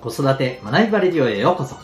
[0.00, 1.76] 子育て学びバレディオへようこそ。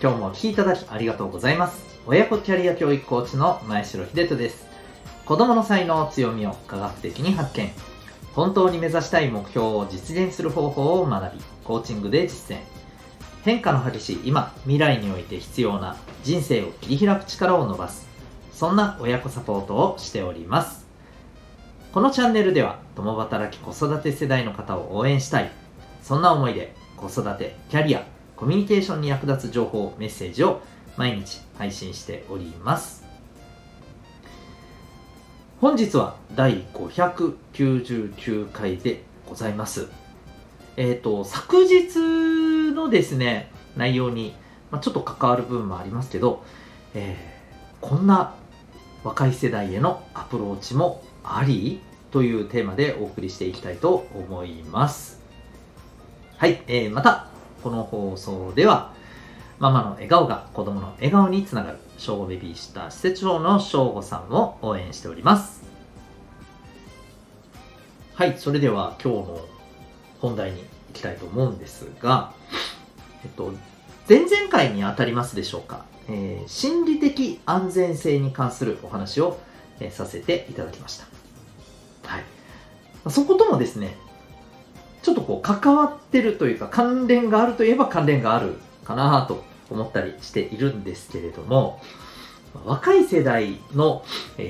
[0.00, 1.84] 今日もお聴きいただきありがとうございます。
[2.06, 4.66] 親子キャリア教育コーチの前城秀人です。
[5.26, 7.70] 子供の才能、強みを科学的に発見。
[8.32, 12.60] 本当に目指したい目標を実現する方法を学び、コーチングで実践。
[13.44, 18.08] 変化の激しい今、未来において必要な人生を切り開く力を伸ばす。
[18.54, 20.86] そんな親子サポートをしております。
[21.92, 25.50] このチャンネルでは、共働き子育て世代の方を応援したい。
[26.02, 28.04] そんな思いで、子育て、キャリア、
[28.36, 30.60] コミュニケーションに役立つ情報、メッセージを
[30.96, 33.04] 毎日配信しております。
[35.60, 39.88] 本日は第599回でございます。
[40.76, 44.34] えっ、と、昨日のですね、内容に、
[44.70, 46.44] まあ、ちょっと関わる部分もありますけど、
[46.94, 47.40] えー
[47.80, 48.34] こんな
[49.04, 55.19] 若い世代へのアプローチもありというテーマでお送りしていきたいと思います。
[56.40, 57.26] はい、えーまた、
[57.62, 58.94] この放送では、
[59.58, 65.62] ママの笑顔が子供の笑顔につながる、正午ベビーシッター施設長の正午さんを応援しております。
[68.14, 69.48] はい、それでは今日の
[70.22, 72.32] 本題に行きたいと思うんですが、
[73.22, 73.52] えっと、
[74.08, 79.38] 前々回に当たりますでしょうか、えー心理的安全性に関するお話を、
[79.78, 81.04] えーさせていただきました。
[82.08, 82.24] はい。
[83.10, 83.94] そこともですね、
[85.02, 91.80] ちょっとこう関わってるというか関連があるといえば関連があるかなと思ったりしているんですけれども、
[92.64, 94.04] 若い世代の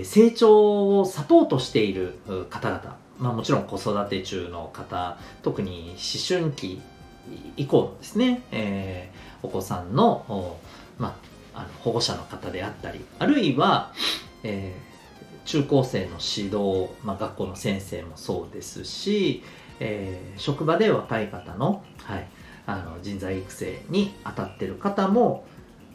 [0.04, 6.80] 成長をサポートしている方々、まあもちろん子育て中の方、特に思春期
[7.56, 10.58] 以降ですね、えーお子さんの、
[10.98, 11.16] ま
[11.54, 13.92] あ、あの保護者の方であったり、あるいは、
[14.42, 14.90] えー
[15.46, 19.42] 中高生の指導、まあ、学校の先生もそうですし、
[19.80, 22.28] えー職場で若い方の,、はい、
[22.66, 25.44] あの人材育成に当たってる方も、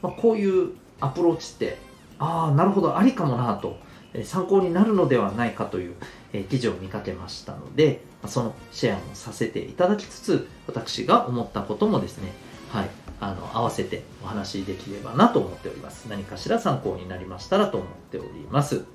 [0.01, 1.77] まあ、こういうアプローチって
[2.19, 3.77] ああなるほどありかもなと、
[4.13, 5.95] え参考になるのではないかという、
[6.33, 12.31] えー記事を見かけましたので、まそのシェアもさせていただきつつ私が思ったこともですね、
[12.71, 12.89] はい、
[13.19, 16.07] あの合わせてお話しできればなと思っております。
[16.09, 18.85] 何かしら参考になりましたらと思っております。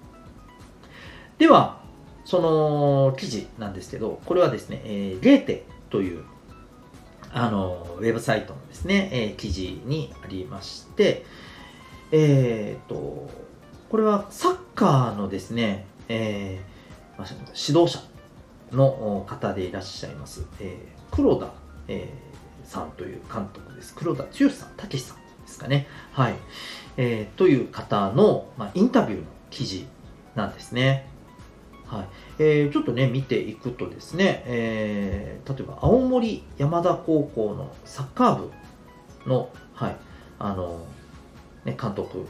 [1.39, 1.80] では
[2.31, 6.23] その記事なんですけどこれはですね、えーゲーテという
[7.33, 11.25] あのウェブサイトのですね、えー記事にありまして
[12.13, 13.29] えー、と
[13.89, 18.01] これはサッカーのですね、えー指導者
[18.71, 21.53] の方でいらっしゃいます、えー黒田、
[21.89, 23.93] えーさんという監督です。
[23.97, 25.89] 黒田剛さん武さんですかね。
[26.13, 26.37] はい、
[26.97, 29.85] えーという方の、まあ、インタビューの記事
[30.37, 31.09] なんですね。
[31.91, 32.09] はい。
[32.39, 38.51] えーちょっとね見ていくとですね、えー例えば青森山田高校のサッカー部
[39.27, 39.97] の,、はい。
[40.39, 40.85] あの
[41.65, 42.27] ね、監督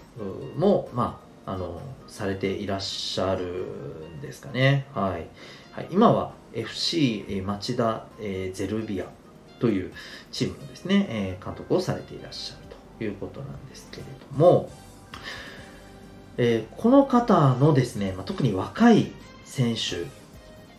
[0.57, 3.45] も、まあ、あのされていらっしゃる
[4.19, 5.27] んですかね、はい。
[5.73, 9.07] はい、今は FC 町田、えーゼルビア
[9.61, 9.93] という
[10.33, 14.71] チームのですね、えー監督をされていらっしゃるということなんですけれども、
[16.37, 19.13] えーこの方のですね、まあ、特に若い
[19.51, 20.07] 選手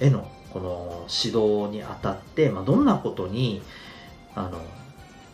[0.03, 3.61] へのこの指導にあたって、まあ、どんなことに
[4.33, 4.61] あの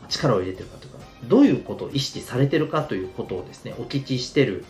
[0.10, 4.66] 力を入れてるかというかどういうことを意識されてるかということをですねお聞きしてる、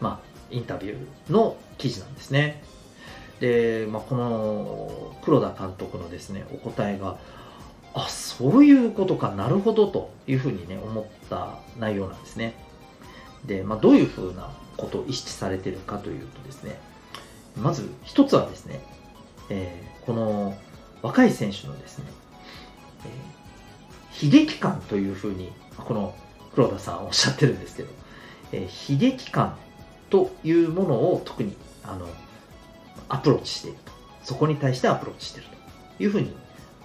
[0.00, 2.62] まあ、インタビューの記事なんですね。
[3.40, 7.16] で、まあ、この黒田監督のですねお答えが
[7.94, 12.54] あそういうことかなるほどというふうにね思った内容なんですね。
[13.46, 16.78] で、まあ、どういうふうなことを意識されてるかというとですね
[17.60, 18.80] まず一つはですね、
[19.48, 20.56] えーこの
[21.02, 22.04] 若い選手のですね、
[23.04, 26.14] えー悲劇感というふうにこの
[26.54, 27.88] 黒田さんおっしゃってるんですけど、
[28.52, 29.56] えー悲劇感
[30.08, 32.08] というものを特にあの
[33.08, 33.90] アプローチしていると。
[34.22, 35.48] そこに対してアプローチしている
[35.96, 36.32] というふうに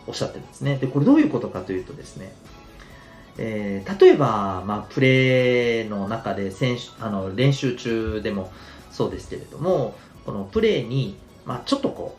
[0.07, 0.77] おっしゃってるんですね。
[0.77, 2.33] でこれどういうことかというとですね
[3.38, 8.51] えー例えば、まあ、プレーの中で選手あの練習中でも
[8.91, 9.95] そうですけれども
[10.25, 12.18] このプレーに、まあ、ちょっとこ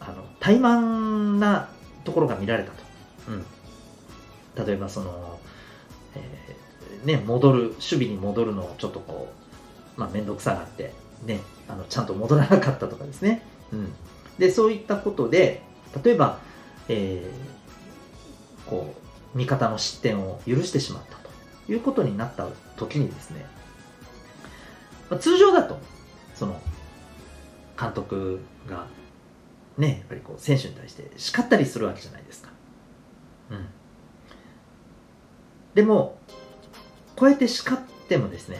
[0.00, 1.68] うあの怠慢な
[2.04, 2.82] ところが見られたと、
[3.28, 5.38] うん、例えばその、
[6.14, 9.32] えーね、戻る守備に戻るのをちょっとこ
[9.96, 10.92] う、まあ、面倒くさがって、
[11.24, 13.42] ね、あのちゃんと戻らなかったとかですね、
[13.72, 13.92] うん、
[14.38, 15.62] でそういったことで
[16.04, 16.38] 例えば、
[16.88, 17.60] えー
[18.70, 18.94] こ
[19.34, 22.46] う味方の失点を許してしまったということになった
[22.76, 23.44] 時にですね、
[25.10, 25.78] まあ通常だと
[26.34, 26.60] その
[27.80, 28.86] 監督が
[29.78, 32.50] ねやっぱりこう選手に対して叱ったりするわけじゃないですか。
[33.50, 33.66] うん、
[35.74, 36.18] でも、
[37.16, 37.78] こうやって叱っ
[38.08, 38.58] てもですね、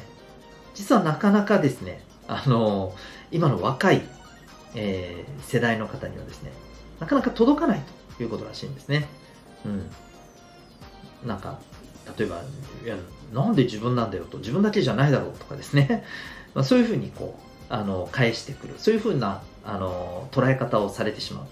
[0.74, 2.94] 実はなかなかですね、あの
[3.30, 4.02] 今の若い、
[4.74, 6.52] えー、世代の方にはですね、
[6.98, 7.82] なかなか届かない
[8.16, 9.06] ということらしいんですね。
[9.64, 9.90] うん。
[11.26, 11.58] なんか、
[12.18, 12.42] 例えば、
[12.84, 12.96] いや、
[13.32, 16.04] なんで自分なんだよと、自分だけじゃないだろうとかですね、
[16.54, 18.74] まあ、そういうふうにこう、あの、返してくる。
[18.76, 21.44] そういうふうな、あの、捉え方をされてしまう。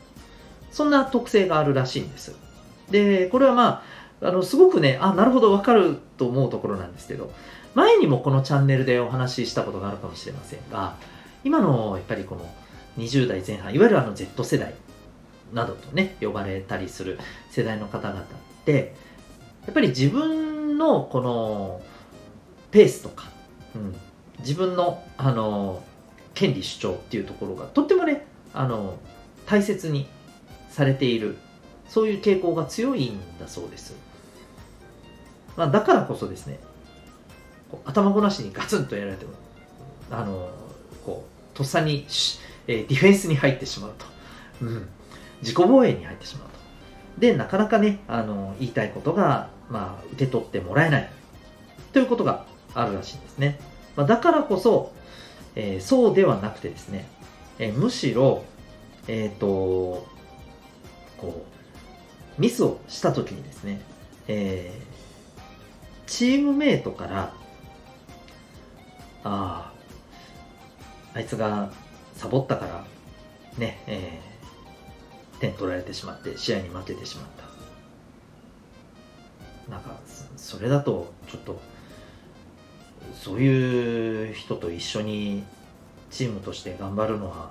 [0.70, 2.36] そんな特性があるらしいんです。
[2.90, 3.82] で、これはま
[4.20, 7.32] あ、あの、すごくね、あ、なるほどわかると思うところなんですけど、
[7.74, 10.96] 前にもこのチャンネルでお話ししたことがあるかもしれませんが、
[11.44, 12.50] 今のやっぱりこの
[12.98, 14.74] 20代前半、いわゆるあの Z 世代
[15.52, 17.18] などとね、呼ばれたりする
[17.50, 18.24] 世代の方々っ
[18.64, 18.94] て、
[19.66, 21.80] やっぱり自分のこの
[22.70, 23.28] ペースとか、
[23.76, 23.94] うん、
[24.40, 25.82] 自分のあの
[26.38, 28.24] 権利主張っていうところがとってもね、
[28.54, 28.96] あの
[29.44, 30.06] 大切に
[30.70, 31.36] されている
[31.88, 33.96] そういう傾向が強いんだそうです。
[35.56, 36.60] まあ、だからこそですね、
[37.84, 39.32] 頭ごなしにガツンとやられても、
[40.12, 40.48] あの、
[41.04, 42.06] こう、とっさに、
[42.68, 44.06] え、ディフェンスに入ってしまうと。
[44.62, 44.88] うん。
[45.40, 46.48] 自己防衛に入ってしまう
[47.16, 47.20] と。
[47.20, 51.10] で、なかなかね、あの、言いたいことが、まあ、受け取ってもらえない。
[51.92, 52.44] ということが
[52.74, 53.58] あるらしいんですね。
[53.96, 54.92] まあ、だからこそ、
[55.60, 57.04] えー、そうではなくてですね、
[57.58, 58.44] えー、むしろ、
[59.08, 60.06] えっ、ー、と、
[61.18, 61.44] こ
[62.38, 63.80] う、ミスをしたときにですね、
[64.28, 67.34] えー、チームメイトから、
[69.24, 69.72] ああ、
[71.14, 71.72] あいつが
[72.14, 72.84] サボったから、
[73.58, 77.26] ね、えー、点取られてしまって、試合に負けてしまっ
[79.66, 79.72] た。
[79.72, 79.98] なんか、
[80.36, 81.60] それだと、ちょっと、
[83.14, 85.44] そういう人と一緒に
[86.10, 87.50] チームとして頑張るのは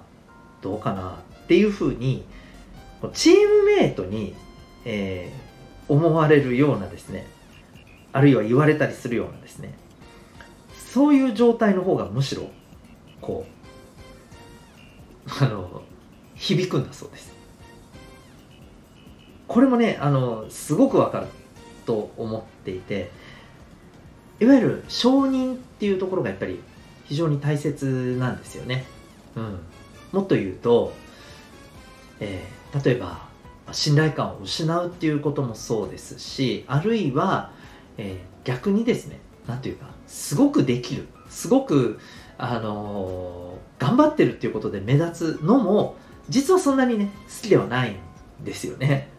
[0.61, 2.23] どうかなっていうふうに、
[3.13, 4.35] チームメイトに、
[4.85, 7.27] えー、思われるようなですね、
[8.13, 9.73] あるいは言われたりするようなですね、
[10.93, 12.49] そういう状態の方がむしろ、
[13.21, 15.83] こう、あの、
[16.35, 17.31] 響くんだそうです。
[19.47, 21.27] これもね、あの、すごくわかる
[21.85, 23.11] と思っていて、
[24.39, 26.59] いわゆる承認っていうところがやっぱり
[27.05, 28.85] 非常に大切なんですよね。
[29.35, 29.59] うん。
[30.11, 30.93] もっと言うと、
[32.19, 33.27] えー、例えば、
[33.71, 37.51] 信頼感を失うっていうこともそうですし、あるいは、
[37.97, 41.99] えー、逆にですね、なんていうか、すごくできる、すごく、
[42.37, 45.95] あのー、頑張ってるっていうことで目立つのも、
[46.29, 47.95] 実はそんなにね、好きではない
[48.41, 49.09] んですよね。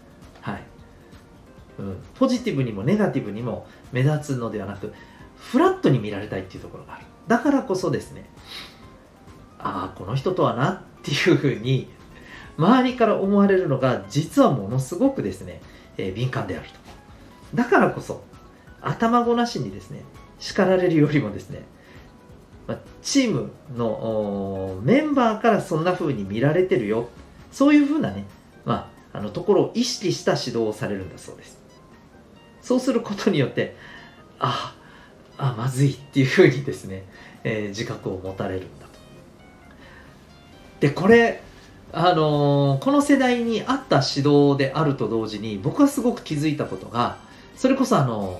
[1.78, 4.92] うん、ポジティブにもネガティブにも目立つのではなく、
[5.36, 7.04] フラットに見られたいっていうところがある。
[7.26, 8.28] だからこそですね、
[9.58, 11.88] ああ、この人とはなっていうふうに、
[12.56, 15.62] 周りから思われるのが、実はものすごくですね、
[15.96, 16.74] えー、敏感であると。
[17.54, 18.22] だからこそ、
[18.80, 20.02] 頭ごなしにですね、
[20.38, 21.62] 叱られるよりもですね、
[23.02, 27.08] チームのメンバーからそんな風に見られてるよ。
[27.50, 28.24] そういう風なね、
[28.64, 31.58] まあ、あのところを意識した指導をされるんだそうです。
[32.68, 33.74] そうすることによって、
[34.38, 34.74] あ
[35.38, 37.02] あ、まずいっていう風にですね、
[37.42, 38.92] えー、自覚を持たれるんだと。
[40.80, 41.40] で、これ、
[41.92, 47.16] あのー、この世代に合った指導であると同時に、僕はすごく気づいたことが、
[47.56, 48.38] それこそあの、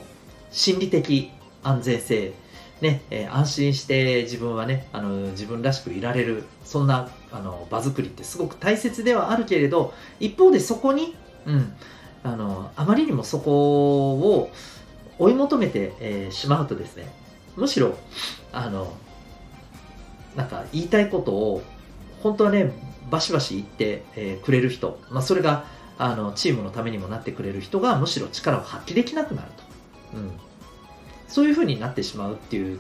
[0.51, 1.31] 心理的
[1.63, 2.35] 安全性、
[2.83, 11.73] ね、えー、安心して自分はね、あの、自分らしくいられる、そんな、あの、場作りってすごく大切ではあるけれど、一方でそこに、うん、
[12.29, 14.51] あの、あまりにもそこを
[15.19, 17.11] 追い求めて、えー、しまうとですね、
[17.57, 17.97] むしろ、
[18.53, 18.93] あの、
[20.37, 21.63] なんか言いたいことを、
[22.23, 22.73] 本当はね、
[23.11, 25.65] バシバシ言って、えー、くれる人、まあ、それが、
[25.97, 29.49] あの、チームのためにもなってくれる人が、むしろ力を発揮できなくなる
[30.13, 30.19] と。
[30.19, 30.31] うん、
[31.29, 32.79] そういう風になってしまうっていう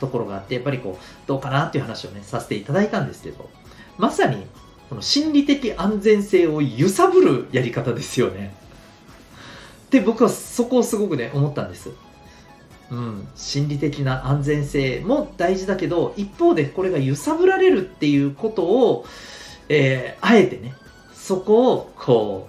[0.00, 3.48] ところがあって、やっぱりこう、どうかなっていう話をね、させていただいたんですけど、
[3.96, 4.44] まさに、
[4.88, 8.54] この心理的安全性を揺さぶるやり方ですよね。
[9.90, 11.90] で、僕はそこをすごくね、思ったんです。
[12.90, 19.04] うん、心理的な安全性も大事だけど、一方でこれが揺さぶられるっていうことを、
[19.68, 20.74] えー、あえてね、
[21.14, 22.48] そこを、こ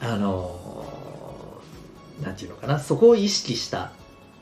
[0.00, 1.60] う、あの
[2.20, 3.92] なんていうのかな、そこを意識した、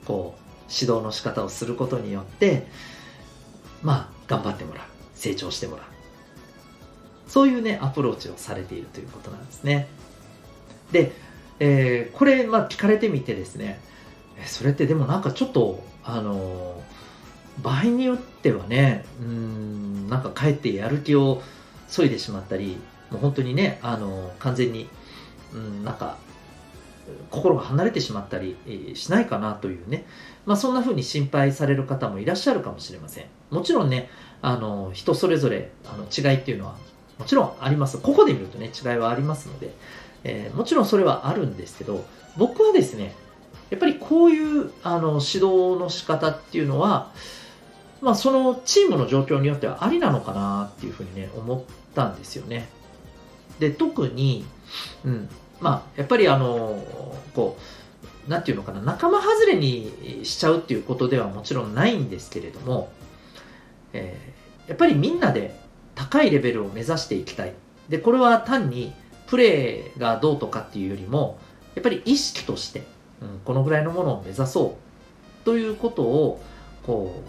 [0.06, 0.40] こう、
[0.72, 2.66] 指導の仕方をすることによって、
[3.82, 4.84] まあ、頑張ってもらう。
[5.14, 5.84] 成長してもらう。
[7.28, 9.88] そういうね、アプローチをされているということなんですね。
[10.92, 11.12] で、
[11.60, 13.78] えー、これ、まあ、聞かれてみてですね、
[14.46, 16.82] それってでもなんかちょっと、あの、
[17.62, 21.42] 場合によってはね、うん、なんかかえってやる気を
[21.88, 22.78] 削いでしまったり、
[23.10, 24.88] もう本当にね、あの、完全に、
[25.52, 26.16] うん、なんか、
[27.30, 28.56] 心が離れてしまったり
[28.94, 30.06] しないかなというね、
[30.46, 33.24] まあ、そんな風に心配される方もいらっしゃるかもしれません。
[33.50, 34.08] もちろんね
[34.42, 36.76] あの人それぞれあの違いっていうのは
[37.18, 37.98] もちろんあります。
[37.98, 39.74] ここで見るとね違いはありますので、
[40.24, 42.04] えー、もちろんそれはあるんですけど
[42.36, 43.14] 僕はですね
[43.70, 47.10] やっぱりこういうあの指導の仕方っていうのは
[48.00, 51.62] まあ、そのチームの状況によってはありなのかなっていうふうにね思っ
[51.94, 52.68] たんですよね。
[53.58, 54.46] で特に、
[55.04, 55.28] うん
[55.60, 56.82] まあ、やっぱりあの
[57.34, 57.58] こ
[58.26, 62.90] うなんていうのかな仲間外れにしちゃうっていうことではもちろんないんですけれども、
[63.92, 65.54] えー、やっぱりみんなで
[65.94, 67.52] 高いレベルを目指していきたい
[67.90, 68.94] でこれは単に
[69.30, 71.38] プレーがどうとかっていうよりも
[71.76, 72.80] やっぱり意識として、
[73.22, 76.42] うん、このぐらいのものを目指そうということを
[76.82, 77.22] こ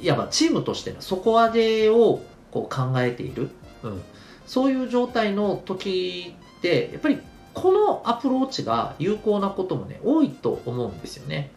[0.00, 3.50] ういわばチームとしての底上げをこう考えている、
[3.84, 4.02] うん、
[4.44, 7.20] そういう状態の時ってやっぱり
[7.54, 11.50] このアプローチが有効なこともね多いと思うんですよね。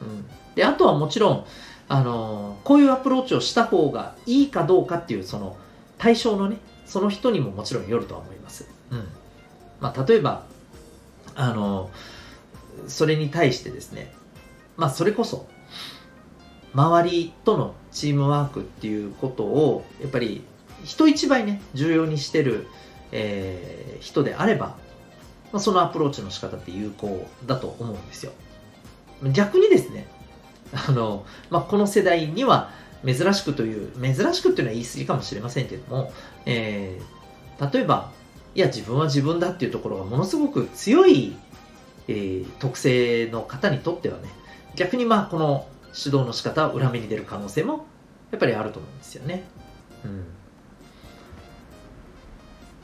[0.00, 0.24] うん、
[0.54, 1.44] であとはもちろん
[1.86, 5.54] あのこういうアプローチをした方がいいかどうかっていうその
[5.98, 8.66] 対象のねその人にももちろんよるとは思います。
[8.90, 9.06] うん
[9.84, 10.46] まあ、例えば
[11.34, 11.90] あの
[12.88, 14.10] それに対してですね
[14.78, 15.46] まあそれこそ
[16.72, 20.42] 周りとのチームワークっていうことをやっぱり
[20.84, 22.66] 人一倍ね重要にしてる、
[23.12, 24.68] えー、人であれば、
[25.52, 28.32] まあ、そのアプローチの仕方って有効だと思うんですよ。
[29.34, 30.08] 逆にですね
[30.72, 32.70] あの、まあ、この世代には
[33.04, 36.10] 珍しくという珍しくっていうのは言い過ぎかもしれませんけども、
[36.46, 38.10] えー、例えば
[38.54, 41.36] いや自分は自分だっていうところがものすごく強い、
[42.08, 44.28] えー、特性の方にとってはね
[44.76, 47.86] 逆にまあこの指導の仕方は裏目に出る可能性も
[48.30, 49.44] やっぱりあると思うんですよね。
[50.04, 50.24] うん、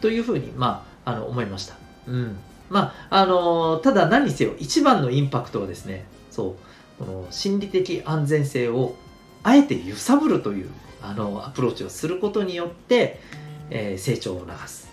[0.01, 1.75] というふうに、まあ、あの思いました。
[2.07, 6.57] うんまああのただ何にせよ一番のインパクトはですねそ
[7.01, 8.95] うこの心理的安全性を
[9.43, 10.71] あえて揺さぶるという
[11.03, 13.21] あのアプローチをすることによって、
[13.71, 14.90] えー、成長を促す、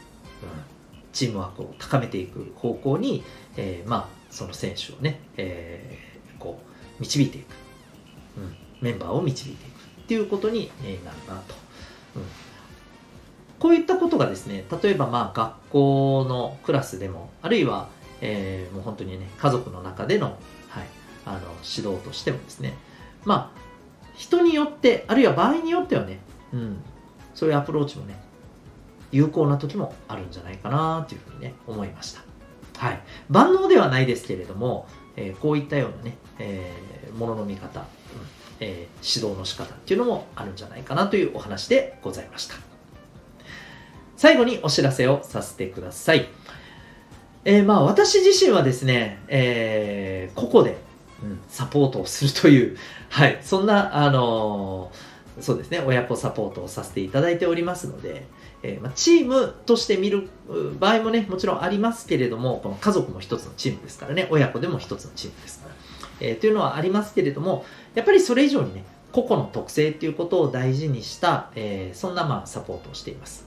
[1.14, 3.24] チームワークを高めていく方向に、
[3.56, 6.60] えー、まあその選手をね、えー、こ
[6.98, 7.68] う導いていく。
[8.38, 10.72] うん、メンバーを導いていくっていうことに
[11.04, 11.56] なるなと、
[12.16, 12.24] うん、
[13.60, 17.90] こういったことがですね例えばまあ学校のクラスでもあるいは、
[18.22, 20.38] えー、もう本当にね家族の中での,、
[20.70, 20.86] はい、
[21.26, 22.76] あの指導としてもですね
[23.26, 23.60] まあ
[24.16, 26.20] 人によってあるいは場合によってはね、
[26.54, 26.78] うん、
[27.36, 28.16] そういうアプローチもね
[29.12, 32.22] 有効な時もあるんじゃないかなというふうにね思いました。
[32.78, 37.86] はい、万能ではないですけれども、えー、こういったようなね、えー、ものの見方、
[38.60, 42.56] えー、指導の仕方っていうのもあるんじゃないかなというお話でございました。
[44.16, 46.28] 最後にお知らせをさせてください。
[47.46, 50.78] えー、まあ私自身はですね、えー、個々で、
[51.24, 52.78] うん、サポートをするという、
[53.10, 58.28] はい、そんな、あのー、そうですね、親子サポートをさせていただいておりますので、
[58.64, 60.30] えー、まあ、チームとして見る
[60.80, 65.76] 場合もね、もちろんありますけれども、この家族も一つのチームですからね、親子でも一つのチームですから、
[66.20, 73.46] えー、というのはありますけれども、やっぱりそれ以上にね、個々の特性っていうことを大事にした、えー、そんなまあサポートをしています。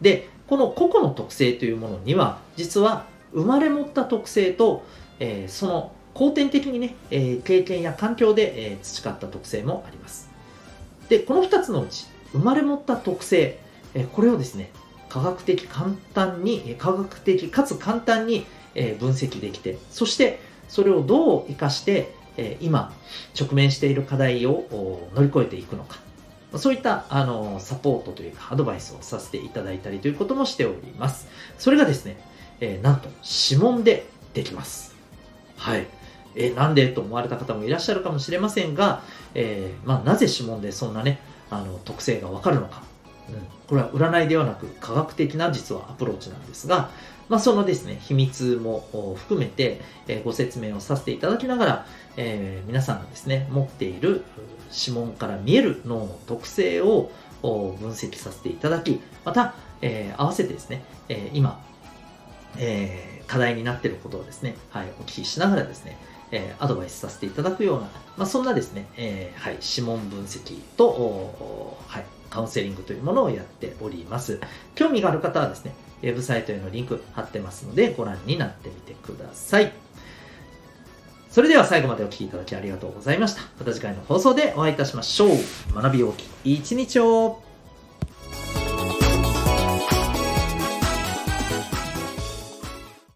[0.00, 4.84] で、この個々の特性というものには、実は生まれ持った特性と、
[5.18, 10.30] えー、その後天的にね、えー、経験や環境で、えー、培った特性もあります。
[11.08, 13.58] で、この2つのうち、生まれ持った特性、
[14.12, 14.70] これをですね、
[15.08, 18.46] 科学的簡単に、科学的かつ簡単に、
[18.98, 22.12] 分析できて、そしてそれをどう活かして、
[22.60, 22.92] 今
[23.38, 24.66] 直面している課題を
[25.14, 25.98] 乗り越えていくのか。
[26.56, 31.26] そういったあのサポートというかアドバイスをさせていただいたりということもしております。
[31.58, 32.16] それがですね、
[32.60, 33.08] え、なんと
[33.50, 34.94] 指紋でできます。
[35.56, 35.86] はい。
[36.36, 39.02] えー、なんでと思われた方もいらっしゃるかもしれませんが、
[39.34, 41.20] えー、まあ、なぜ指紋でそんなね
[41.50, 42.82] あの特性がわかるのか、
[43.28, 46.90] うん、これは占いではなく科学的な実はアプローチなんですが、
[47.28, 54.24] まあ、そのですね、秘密も含めて、えご説明をさせていただきながら、えー、皆さんがですね、持っている
[54.72, 57.10] 指紋から見える脳の特性を
[57.42, 61.62] 分析させていただき、また、えー、合わせてですね、えー、今、
[62.58, 65.96] えー、課題になっていることをですね、はい、お聞きしながらですね、
[66.30, 74.40] えアドバイスさせていただくような、まあ、そんなですね、えはい、指紋分析と、はい、カウンセリングというものをやっております。
[74.74, 75.72] 興味がある方はですね、
[76.02, 79.72] ウェブサイトへのリンク貼ってますのでご覧になってみてください。
[81.30, 83.42] それでは最後までお聴きいただきありがとうございました。
[83.60, 85.30] また次回の放送でお会いいたしましょう。
[85.74, 87.40] 学び大きい一日を